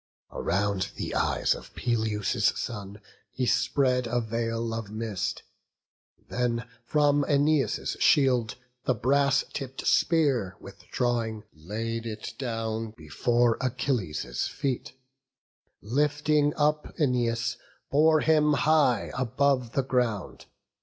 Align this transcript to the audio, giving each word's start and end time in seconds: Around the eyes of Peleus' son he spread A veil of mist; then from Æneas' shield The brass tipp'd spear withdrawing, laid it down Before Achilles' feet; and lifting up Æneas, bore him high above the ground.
Around 0.31 0.93
the 0.95 1.13
eyes 1.13 1.53
of 1.53 1.75
Peleus' 1.75 2.53
son 2.55 2.99
he 3.29 3.45
spread 3.45 4.07
A 4.07 4.19
veil 4.19 4.73
of 4.73 4.89
mist; 4.89 5.43
then 6.27 6.67
from 6.83 7.23
Æneas' 7.25 7.99
shield 8.01 8.55
The 8.85 8.95
brass 8.95 9.43
tipp'd 9.53 9.85
spear 9.85 10.57
withdrawing, 10.59 11.43
laid 11.53 12.07
it 12.07 12.33
down 12.39 12.95
Before 12.97 13.59
Achilles' 13.61 14.47
feet; 14.47 14.93
and 15.83 15.91
lifting 15.91 16.55
up 16.55 16.95
Æneas, 16.97 17.57
bore 17.91 18.21
him 18.21 18.53
high 18.53 19.11
above 19.13 19.73
the 19.73 19.83
ground. 19.83 20.47